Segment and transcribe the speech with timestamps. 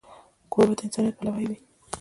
[0.51, 1.57] کوربه د انسانیت پلوی وي.